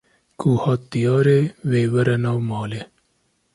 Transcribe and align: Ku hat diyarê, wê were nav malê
Ku 0.39 0.51
hat 0.63 0.81
diyarê, 0.91 1.39
wê 1.69 1.81
were 1.93 2.15
nav 2.23 2.37
malê 2.49 2.81